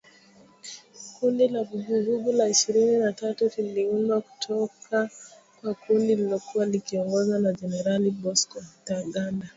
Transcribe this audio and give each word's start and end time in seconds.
Kundi 1.15 1.43
la 1.53 1.61
Vuguvugu 1.67 2.31
la 2.33 2.49
Ishirini 2.49 2.97
na 2.97 3.13
tatu 3.13 3.51
liliundwa 3.57 4.21
kutoka 4.21 5.09
kwa 5.61 5.73
kundi 5.73 6.15
lililokuwa 6.15 6.65
likiongozwa 6.65 7.39
na 7.39 7.53
Jenerali 7.53 8.11
Bosco 8.11 8.61
Ntaganda 8.83 9.47